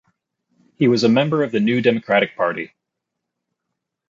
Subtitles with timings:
[0.77, 2.71] He was a member of the New Democratic Party.